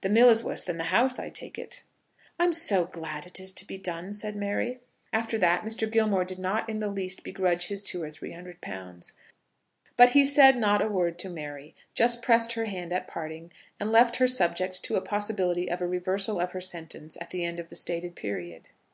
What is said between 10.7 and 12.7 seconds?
a word to Mary, just pressed her